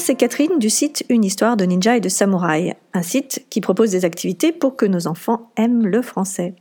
[0.00, 3.90] c'est Catherine du site Une histoire de ninja et de samouraï, un site qui propose
[3.90, 6.54] des activités pour que nos enfants aiment le français.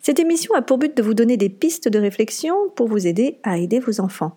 [0.00, 3.38] Cette émission a pour but de vous donner des pistes de réflexion pour vous aider
[3.44, 4.36] à aider vos enfants.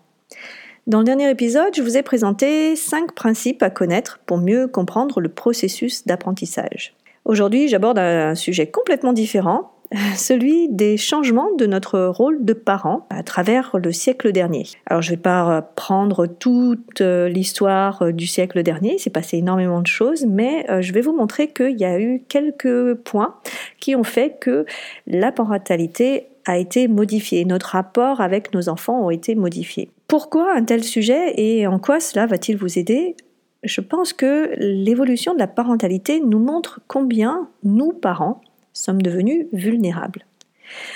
[0.86, 5.20] Dans le dernier épisode, je vous ai présenté cinq principes à connaître pour mieux comprendre
[5.20, 6.94] le processus d'apprentissage.
[7.24, 9.72] Aujourd'hui, j'aborde un sujet complètement différent,
[10.16, 14.64] celui des changements de notre rôle de parent à travers le siècle dernier.
[14.86, 19.10] Alors je ne vais pas prendre toute euh, l'histoire euh, du siècle dernier, il s'est
[19.10, 22.94] passé énormément de choses, mais euh, je vais vous montrer qu'il y a eu quelques
[22.94, 23.36] points
[23.80, 24.66] qui ont fait que
[25.06, 29.90] la parentalité a été modifiée, notre rapport avec nos enfants a été modifié.
[30.06, 33.16] Pourquoi un tel sujet et en quoi cela va-t-il vous aider?
[33.64, 38.40] Je pense que l'évolution de la parentalité nous montre combien nous, parents,
[38.76, 40.26] sommes devenus vulnérables.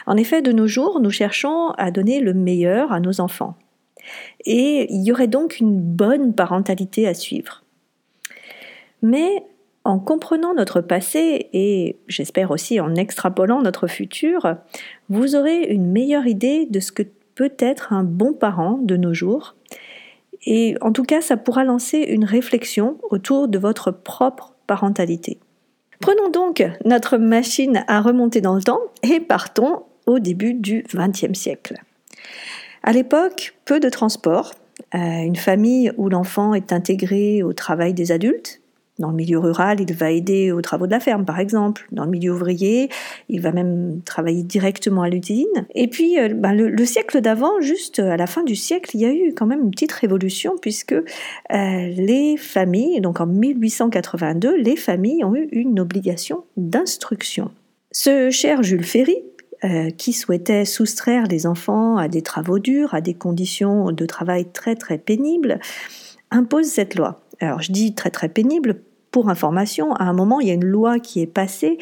[0.07, 3.57] En effet, de nos jours, nous cherchons à donner le meilleur à nos enfants.
[4.45, 7.63] Et il y aurait donc une bonne parentalité à suivre.
[9.03, 9.45] Mais
[9.85, 14.57] en comprenant notre passé et j'espère aussi en extrapolant notre futur,
[15.09, 17.03] vous aurez une meilleure idée de ce que
[17.35, 19.55] peut être un bon parent de nos jours.
[20.45, 25.39] Et en tout cas, ça pourra lancer une réflexion autour de votre propre parentalité.
[26.01, 31.39] Prenons donc notre machine à remonter dans le temps et partons au début du XXe
[31.39, 31.75] siècle.
[32.83, 34.55] À l'époque, peu de transport,
[34.95, 38.60] euh, une famille où l'enfant est intégré au travail des adultes,
[39.01, 41.87] dans le milieu rural, il va aider aux travaux de la ferme, par exemple.
[41.91, 42.91] Dans le milieu ouvrier,
[43.29, 45.67] il va même travailler directement à l'usine.
[45.75, 49.05] Et puis, euh, ben, le, siècle d'avant, juste à la fin du siècle, il y
[49.05, 51.03] a eu quand même une petite révolution puisque euh,
[51.49, 57.51] les familles, donc en 1882, les familles ont eu une obligation d'instruction.
[57.93, 59.17] Ce cher Jules Ferry,
[59.65, 64.47] euh, qui souhaitait soustraire les enfants à des travaux durs, à des conditions de travail
[64.51, 65.59] très très pénibles,
[66.31, 67.21] impose cette loi.
[67.41, 70.65] Alors je dis très très pénible pour information, à un moment, il y a une
[70.65, 71.79] loi qui est passée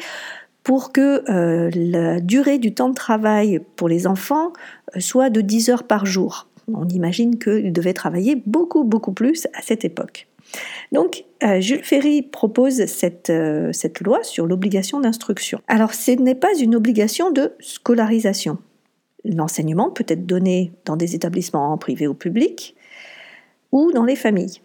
[0.63, 4.53] pour que euh, la durée du temps de travail pour les enfants
[4.95, 6.47] euh, soit de 10 heures par jour.
[6.71, 10.27] On imagine qu'ils devaient travailler beaucoup, beaucoup plus à cette époque.
[10.91, 13.31] Donc, euh, Jules Ferry propose cette,
[13.71, 15.61] cette loi sur l'obligation d'instruction.
[15.67, 18.57] Alors, ce n'est pas une obligation de scolarisation.
[19.23, 22.75] L'enseignement peut être donné dans des établissements privés ou publics
[23.71, 24.61] ou dans les familles.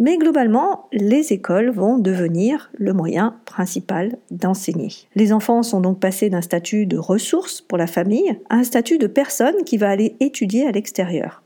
[0.00, 4.88] Mais globalement, les écoles vont devenir le moyen principal d'enseigner.
[5.14, 8.96] Les enfants sont donc passés d'un statut de ressources pour la famille à un statut
[8.96, 11.42] de personne qui va aller étudier à l'extérieur.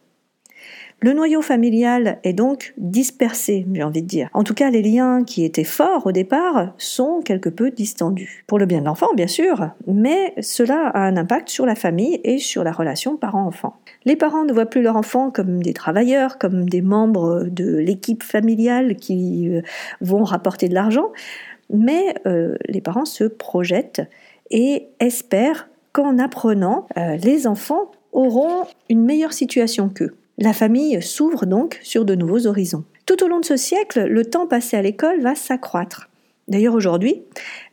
[1.00, 4.30] Le noyau familial est donc dispersé, j'ai envie de dire.
[4.32, 8.44] En tout cas, les liens qui étaient forts au départ sont quelque peu distendus.
[8.46, 12.20] Pour le bien de l'enfant, bien sûr, mais cela a un impact sur la famille
[12.24, 13.76] et sur la relation parent-enfant.
[14.06, 18.22] Les parents ne voient plus leurs enfants comme des travailleurs, comme des membres de l'équipe
[18.22, 19.60] familiale qui euh,
[20.00, 21.12] vont rapporter de l'argent,
[21.70, 24.02] mais euh, les parents se projettent
[24.50, 30.14] et espèrent qu'en apprenant, euh, les enfants auront une meilleure situation qu'eux.
[30.38, 32.84] La famille s'ouvre donc sur de nouveaux horizons.
[33.06, 36.08] Tout au long de ce siècle, le temps passé à l'école va s'accroître.
[36.48, 37.22] D'ailleurs aujourd'hui,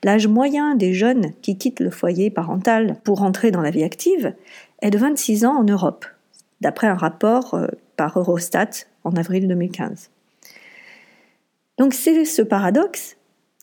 [0.04, 4.34] l'âge moyen des jeunes qui quittent le foyer parental pour entrer dans la vie active
[4.82, 6.06] est de 26 ans en Europe,
[6.62, 7.68] d'après un rapport euh,
[7.98, 8.70] par Eurostat
[9.04, 10.10] en avril 2015.
[11.78, 13.18] Donc c'est ce paradoxe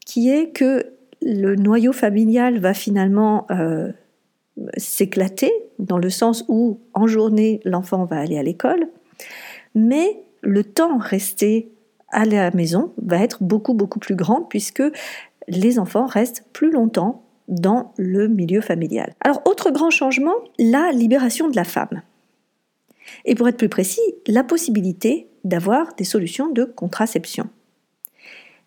[0.05, 0.93] qui est que
[1.23, 3.93] le noyau familial va finalement euh,
[4.77, 8.89] s'éclater, dans le sens où en journée l'enfant va aller à l'école,
[9.75, 11.71] mais le temps resté
[12.11, 14.83] à la maison va être beaucoup beaucoup plus grand puisque
[15.47, 19.15] les enfants restent plus longtemps dans le milieu familial.
[19.21, 22.03] Alors autre grand changement, la libération de la femme.
[23.25, 27.49] Et pour être plus précis, la possibilité d'avoir des solutions de contraception.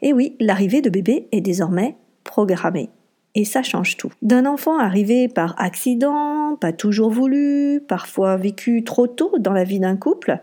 [0.02, 2.90] Et oui, l'arrivée de bébé est désormais programmée.
[3.34, 4.12] Et ça change tout.
[4.22, 9.80] D'un enfant arrivé par accident, pas toujours voulu, parfois vécu trop tôt dans la vie
[9.80, 10.40] d'un couple,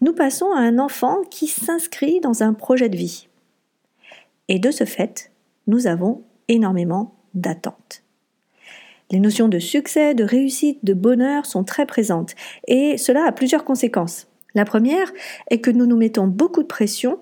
[0.00, 3.28] nous passons à un enfant qui s'inscrit dans un projet de vie.
[4.48, 5.30] Et de ce fait,
[5.66, 8.02] nous avons énormément d'attentes.
[9.10, 12.34] Les notions de succès, de réussite, de bonheur sont très présentes
[12.66, 14.26] et cela a plusieurs conséquences.
[14.54, 15.12] La première
[15.50, 17.20] est que nous nous mettons beaucoup de pression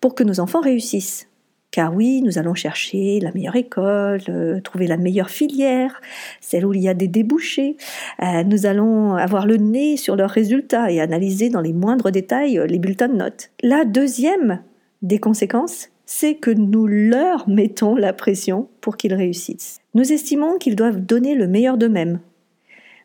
[0.00, 1.28] pour que nos enfants réussissent.
[1.70, 6.00] Car oui, nous allons chercher la meilleure école, euh, trouver la meilleure filière,
[6.40, 7.76] celle où il y a des débouchés.
[8.22, 12.58] Euh, nous allons avoir le nez sur leurs résultats et analyser dans les moindres détails
[12.58, 13.50] euh, les bulletins de notes.
[13.62, 14.62] La deuxième
[15.02, 19.80] des conséquences, c'est que nous leur mettons la pression pour qu'ils réussissent.
[19.92, 22.20] Nous estimons qu'ils doivent donner le meilleur d'eux-mêmes.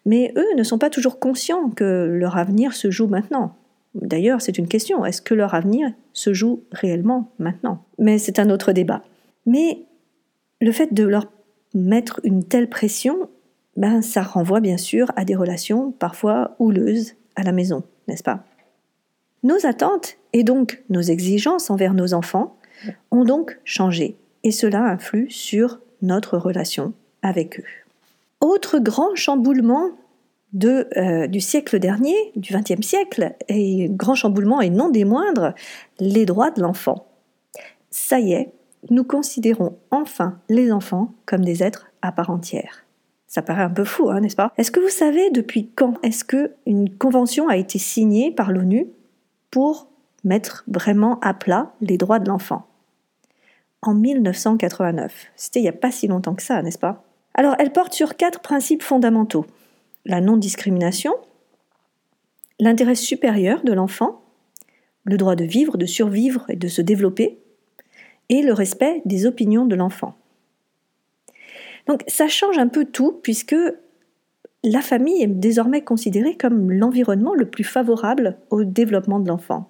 [0.05, 3.55] Mais eux ne sont pas toujours conscients que leur avenir se joue maintenant.
[3.95, 7.85] D'ailleurs, c'est une question, est-ce que leur avenir se joue réellement maintenant?
[7.99, 9.03] Mais c'est un autre débat.
[9.45, 9.85] Mais
[10.61, 11.27] le fait de leur
[11.73, 13.29] mettre une telle pression,
[13.77, 18.43] ben, ça renvoie bien sûr à des relations parfois houleuses à la maison, n'est-ce pas?
[19.43, 22.55] Nos attentes et donc nos exigences envers nos enfants
[23.11, 27.65] ont donc changé et cela influe sur notre relation avec eux.
[28.39, 29.91] Autre grand chamboulement
[30.61, 35.53] euh, du siècle dernier, du XXe siècle, et grand chamboulement et non des moindres,
[35.99, 37.07] les droits de l'enfant.
[37.89, 38.51] Ça y est,
[38.89, 42.85] nous considérons enfin les enfants comme des êtres à part entière.
[43.27, 44.53] Ça paraît un peu fou, hein, n'est-ce pas?
[44.57, 48.87] Est-ce que vous savez depuis quand est-ce que une convention a été signée par l'ONU
[49.49, 49.87] pour
[50.23, 52.67] mettre vraiment à plat les droits de l'enfant?
[53.81, 55.31] En 1989.
[55.35, 57.03] C'était il n'y a pas si longtemps que ça, n'est-ce pas?
[57.33, 59.47] Alors, elle porte sur quatre principes fondamentaux
[60.05, 61.13] la non-discrimination,
[62.59, 64.21] l'intérêt supérieur de l'enfant,
[65.05, 67.39] le droit de vivre, de survivre et de se développer,
[68.29, 70.15] et le respect des opinions de l'enfant.
[71.87, 73.55] Donc ça change un peu tout puisque
[74.63, 79.69] la famille est désormais considérée comme l'environnement le plus favorable au développement de l'enfant.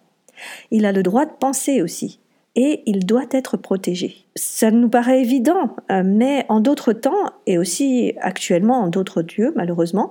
[0.70, 2.20] Il a le droit de penser aussi,
[2.56, 4.26] et il doit être protégé.
[4.36, 9.54] Ça nous paraît évident, euh, mais en d'autres temps, et aussi actuellement en d'autres lieux,
[9.56, 10.10] malheureusement,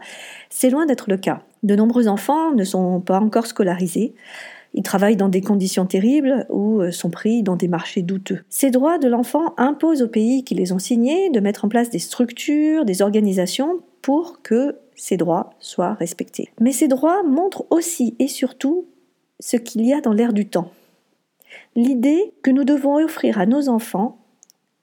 [0.50, 1.42] c'est loin d'être le cas.
[1.62, 4.14] De nombreux enfants ne sont pas encore scolarisés.
[4.74, 8.40] Ils travaillent dans des conditions terribles ou euh, sont pris dans des marchés douteux.
[8.48, 11.90] Ces droits de l'enfant imposent aux pays qui les ont signés de mettre en place
[11.90, 16.50] des structures, des organisations pour que ces droits soient respectés.
[16.60, 18.86] Mais ces droits montrent aussi et surtout
[19.40, 20.70] ce qu'il y a dans l'air du temps
[21.74, 24.18] l'idée que nous devons offrir à nos enfants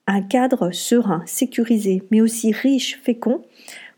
[0.08, 3.44] un cadre serein, sécurisé, mais aussi riche, fécond,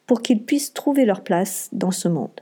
[0.08, 2.42] pour qu'ils puissent trouver leur place dans ce monde.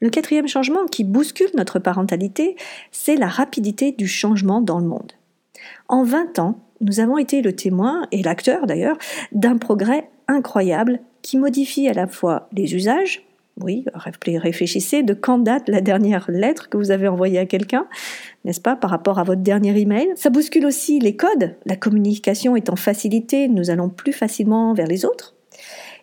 [0.00, 2.56] Le quatrième changement qui bouscule notre parentalité,
[2.90, 5.12] c'est la rapidité du changement dans le monde.
[5.88, 8.98] En 20 ans, nous avons été le témoin, et l'acteur d'ailleurs,
[9.32, 13.24] d'un progrès incroyable qui modifie à la fois les usages,
[13.60, 17.86] oui, réfléchissez de quand date la dernière lettre que vous avez envoyée à quelqu'un,
[18.44, 20.08] n'est-ce pas, par rapport à votre dernier email.
[20.16, 21.56] Ça bouscule aussi les codes.
[21.66, 25.34] La communication étant facilitée, nous allons plus facilement vers les autres.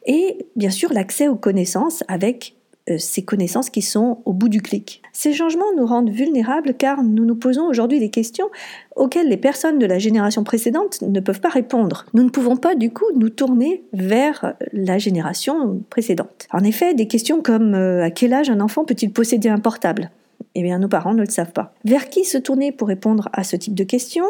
[0.06, 2.56] Et bien sûr, l'accès aux connaissances avec
[2.98, 5.02] ces connaissances qui sont au bout du clic.
[5.14, 8.50] Ces changements nous rendent vulnérables car nous nous posons aujourd'hui des questions
[8.96, 12.06] auxquelles les personnes de la génération précédente ne peuvent pas répondre.
[12.14, 16.48] Nous ne pouvons pas du coup nous tourner vers la génération précédente.
[16.52, 20.12] En effet, des questions comme euh, à quel âge un enfant peut-il posséder un portable?
[20.56, 21.74] Eh bien, nos parents ne le savent pas.
[21.86, 24.26] Vers qui se tourner pour répondre à ce type de questions?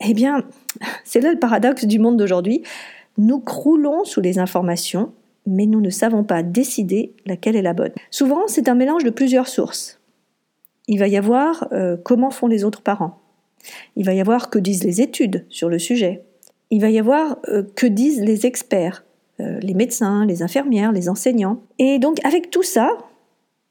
[0.00, 0.42] Eh bien,
[1.04, 2.62] c'est là le paradoxe du monde d'aujourd'hui.
[3.18, 5.12] Nous croulons sous les informations
[5.46, 7.92] mais nous ne savons pas décider laquelle est la bonne.
[8.10, 10.00] Souvent, c'est un mélange de plusieurs sources.
[10.88, 13.18] Il va y avoir euh, comment font les autres parents.
[13.96, 16.24] Il va y avoir que disent les études sur le sujet.
[16.70, 19.04] Il va y avoir euh, que disent les experts,
[19.40, 21.60] euh, les médecins, les infirmières, les enseignants.
[21.78, 22.90] Et donc, avec tout ça,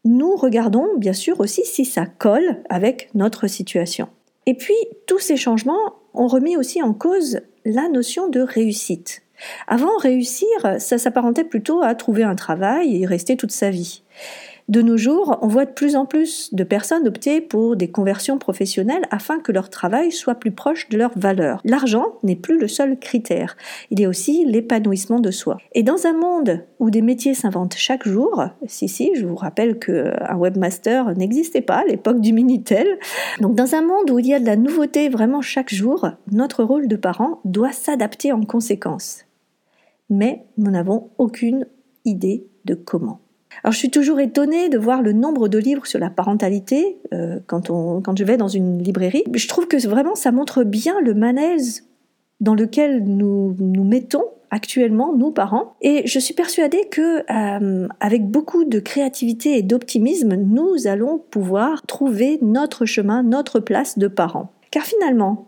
[0.04, 4.08] nous regardons bien sûr aussi si ça colle avec notre situation.
[4.46, 4.76] Et puis,
[5.08, 9.25] tous ces changements ont remis aussi en cause la notion de réussite.
[9.68, 10.48] Avant, réussir,
[10.80, 14.04] ça s'apparentait plutôt à trouver un travail et rester toute sa vie.
[14.68, 18.40] De nos jours, on voit de plus en plus de personnes opter pour des conversions
[18.40, 21.62] professionnelles afin que leur travail soit plus proche de leurs valeurs.
[21.64, 23.58] L'argent n'est plus le seul critère,
[23.92, 25.60] il y a aussi l'épanouissement de soi.
[25.74, 29.78] Et dans un monde où des métiers s'inventent chaque jour, si si, je vous rappelle
[29.78, 32.88] qu'un webmaster n'existait pas à l'époque du Minitel,
[33.42, 36.64] donc dans un monde où il y a de la nouveauté vraiment chaque jour, notre
[36.64, 39.25] rôle de parent doit s'adapter en conséquence.
[40.10, 41.66] Mais nous n'avons aucune
[42.06, 43.22] idée de comment.
[43.64, 47.40] Alors je suis toujours étonnée de voir le nombre de livres sur la parentalité euh,
[47.48, 49.24] quand, on, quand je vais dans une librairie.
[49.34, 51.88] Je trouve que vraiment ça montre bien le malaise
[52.42, 55.76] dans lequel nous nous mettons actuellement, nous parents.
[55.82, 61.82] Et je suis persuadée que euh, avec beaucoup de créativité et d'optimisme, nous allons pouvoir
[61.86, 64.52] trouver notre chemin, notre place de parents.
[64.72, 65.48] Car finalement,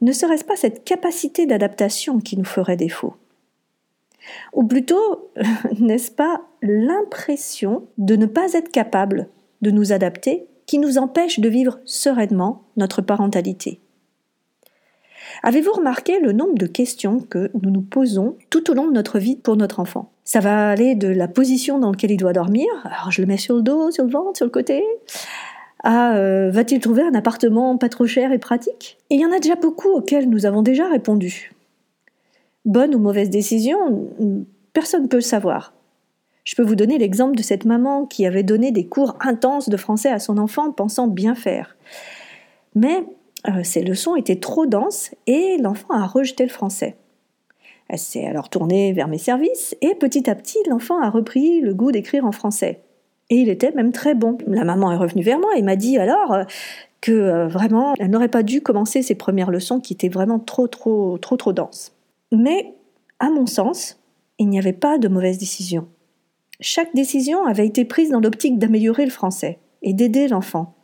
[0.00, 3.14] ne serait-ce pas cette capacité d'adaptation qui nous ferait défaut?
[4.52, 5.30] Ou plutôt,
[5.78, 9.28] n'est-ce pas, l'impression de ne pas être capable
[9.62, 13.80] de nous adapter qui nous empêche de vivre sereinement notre parentalité.
[15.42, 19.18] Avez-vous remarqué le nombre de questions que nous nous posons tout au long de notre
[19.18, 20.10] vie pour notre enfant?
[20.24, 23.36] Ça va aller de la position dans laquelle il doit dormir, alors je le mets
[23.36, 24.84] sur le dos, sur le ventre, sur le côté,
[25.82, 28.98] à euh, va-t-il trouver un appartement pas trop cher et pratique?
[29.10, 31.52] Et il y en a déjà beaucoup auxquels nous avons déjà répondu
[32.64, 34.08] bonne ou mauvaise décision,
[34.72, 35.74] personne ne peut le savoir.
[36.44, 39.76] Je peux vous donner l'exemple de cette maman qui avait donné des cours intenses de
[39.76, 41.76] français à son enfant pensant bien faire.
[42.74, 43.04] Mais
[43.48, 46.96] euh, ces leçons étaient trop denses et l'enfant a rejeté le français.
[47.88, 51.74] Elle s'est alors tournée vers mes services et petit à petit l'enfant a repris le
[51.74, 52.80] goût d'écrire en français.
[53.30, 54.38] Et il était même très bon.
[54.46, 56.44] La maman est revenue vers moi et m'a dit alors euh,
[57.00, 60.66] que euh, vraiment elle n'aurait pas dû commencer ses premières leçons qui étaient vraiment trop
[60.66, 61.92] trop trop trop denses.
[62.32, 62.74] Mais
[63.18, 64.00] à mon sens,
[64.38, 65.86] il n'y avait pas de mauvaise décision.
[66.60, 70.74] Chaque décision avait été prise dans l'optique d'améliorer le français et d'aider l'enfant.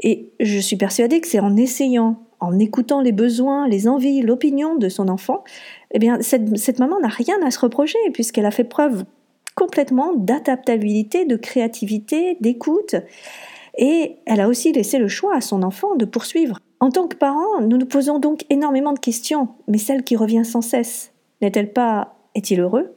[0.00, 4.76] Et je suis persuadée que c'est en essayant, en écoutant les besoins, les envies, l'opinion
[4.76, 5.42] de son enfant,
[5.92, 9.04] eh bien, cette, cette maman n'a rien à se reprocher puisqu'elle a fait preuve
[9.56, 12.94] complètement d'adaptabilité, de créativité, d'écoute.
[13.76, 16.60] Et elle a aussi laissé le choix à son enfant de poursuivre.
[16.80, 20.44] En tant que parents, nous nous posons donc énormément de questions, mais celle qui revient
[20.44, 22.94] sans cesse, n'est-elle pas est-il heureux?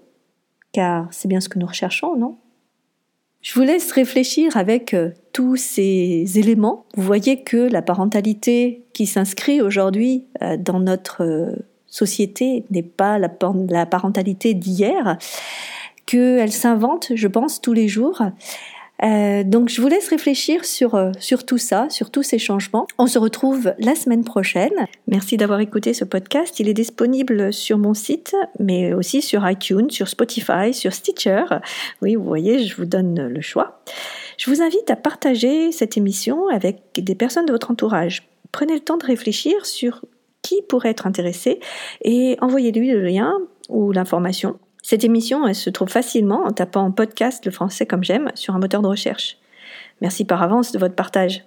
[0.71, 2.37] Car c'est bien ce que nous recherchons, non?
[3.41, 6.85] Je vous laisse réfléchir avec euh, tous ces éléments.
[6.95, 11.55] Vous voyez que la parentalité qui s'inscrit aujourd'hui euh, dans notre euh,
[11.87, 13.31] société n'est pas la,
[13.67, 15.17] la parentalité d'hier,
[16.05, 18.21] qu'elle s'invente, je pense, tous les jours.
[19.03, 22.87] Euh, donc je vous laisse réfléchir sur, euh, sur tout ça, sur tous ces changements.
[22.97, 24.87] On se retrouve la semaine prochaine.
[25.07, 26.59] Merci d'avoir écouté ce podcast.
[26.59, 31.45] Il est disponible sur mon site, mais aussi sur iTunes, sur Spotify, sur Stitcher.
[32.01, 33.81] Oui, vous voyez, je vous donne le choix.
[34.37, 38.23] Je vous invite à partager cette émission avec des personnes de votre entourage.
[38.51, 40.01] Prenez le temps de réfléchir sur
[40.41, 41.59] qui pourrait être intéressé
[42.03, 43.33] et envoyez-lui le lien
[43.69, 48.55] ou l'information cette émission se trouve facilement en tapant podcast le français comme j'aime sur
[48.55, 49.37] un moteur de recherche.
[50.01, 51.43] Merci par avance de votre partage.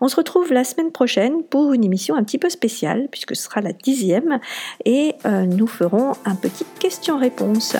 [0.00, 3.44] On se retrouve la semaine prochaine pour une émission un petit peu spéciale, puisque ce
[3.44, 4.40] sera la dixième,
[4.86, 7.76] et euh, nous ferons un petit question-réponse.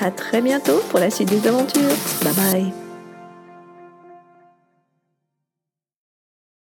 [0.00, 1.96] À très bientôt pour la suite des aventures.
[2.24, 2.79] Bye bye.